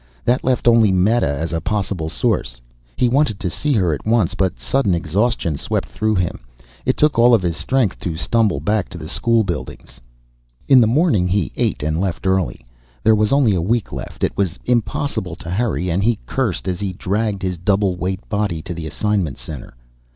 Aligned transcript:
That 0.25 0.43
left 0.43 0.67
only 0.67 0.91
Meta 0.91 1.27
as 1.29 1.53
a 1.53 1.61
possible 1.61 2.09
source. 2.09 2.59
He 2.95 3.07
wanted 3.07 3.39
to 3.39 3.51
see 3.51 3.73
her 3.73 3.93
at 3.93 4.03
once, 4.03 4.33
but 4.33 4.59
sudden 4.59 4.95
exhaustion 4.95 5.57
swept 5.57 5.87
through 5.87 6.15
him. 6.15 6.39
It 6.87 6.97
took 6.97 7.19
all 7.19 7.35
of 7.35 7.43
his 7.43 7.55
strength 7.55 7.99
to 7.99 8.15
stumble 8.17 8.59
back 8.59 8.89
to 8.89 8.97
the 8.97 9.07
school 9.07 9.43
buildings. 9.43 10.01
In 10.67 10.81
the 10.81 10.87
morning 10.87 11.27
he 11.27 11.51
ate 11.55 11.83
and 11.83 12.01
left 12.01 12.25
early. 12.25 12.65
There 13.03 13.13
was 13.13 13.31
only 13.31 13.53
a 13.53 13.61
week 13.61 13.91
left. 13.93 14.23
It 14.23 14.35
was 14.35 14.57
impossible 14.65 15.35
to 15.35 15.51
hurry 15.51 15.91
and 15.91 16.03
he 16.03 16.17
cursed 16.25 16.67
as 16.67 16.79
he 16.79 16.93
dragged 16.93 17.43
his 17.43 17.59
double 17.59 17.95
weight 17.95 18.27
body 18.27 18.63
to 18.63 18.73
the 18.73 18.87
assignment 18.87 19.37
center. 19.37 19.75